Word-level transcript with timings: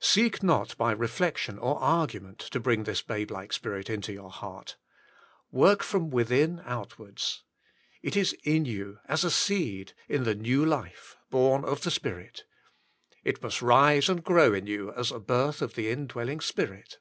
Seek 0.00 0.42
not 0.42 0.74
by 0.78 0.90
reflection 0.90 1.58
or 1.58 1.78
argument 1.78 2.38
to 2.38 2.58
bring 2.58 2.84
this 2.84 3.02
babe 3.02 3.30
like 3.30 3.52
spirit 3.52 3.90
into 3.90 4.10
your 4.10 4.30
heart. 4.30 4.78
"Work 5.50 5.82
from 5.82 6.08
within 6.08 6.62
outwards. 6.64 7.42
It 8.00 8.16
is 8.16 8.32
in 8.42 8.64
you, 8.64 9.00
as 9.04 9.22
a 9.22 9.30
seed, 9.30 9.92
in 10.08 10.24
the 10.24 10.34
new 10.34 10.64
life, 10.64 11.18
born 11.28 11.62
of 11.62 11.82
the 11.82 11.90
Spirit. 11.90 12.44
It 13.22 13.42
must 13.42 13.60
rise 13.60 14.08
and 14.08 14.24
grow 14.24 14.54
in 14.54 14.66
you 14.66 14.94
as 14.94 15.10
a 15.12 15.20
birth 15.20 15.60
of 15.60 15.74
the 15.74 15.90
indwelling 15.90 16.40
Spirit. 16.40 16.96